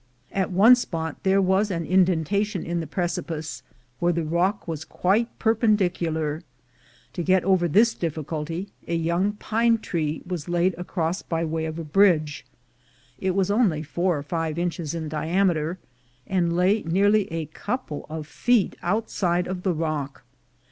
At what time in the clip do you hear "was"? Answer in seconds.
1.43-1.69, 4.67-4.83, 10.25-10.49, 13.35-13.51